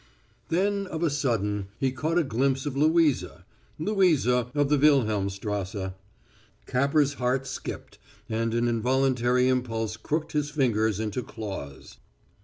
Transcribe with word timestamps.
Then, 0.49 0.87
of 0.87 1.03
a 1.03 1.11
sudden, 1.11 1.67
he 1.77 1.91
caught 1.91 2.17
a 2.17 2.23
glimpse 2.23 2.65
of 2.65 2.75
Louisa 2.75 3.45
Louisa 3.77 4.47
of 4.55 4.67
the 4.67 4.77
Wilhelmstrasse. 4.79 5.91
Capper's 6.65 7.13
heart 7.21 7.45
skipped, 7.45 7.99
and 8.27 8.55
an 8.55 8.67
involuntary 8.67 9.47
impulse 9.47 9.97
crooked 9.97 10.31
his 10.31 10.49
fingers 10.49 10.99
into 10.99 11.21
claws. 11.21 11.97